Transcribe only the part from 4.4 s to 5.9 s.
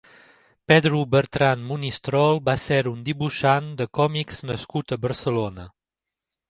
nascut a Barcelona.